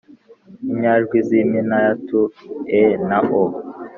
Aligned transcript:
Inyajwi 0.71 1.17
z’impinayatu: 1.27 2.19
(e)na(o), 2.83 3.43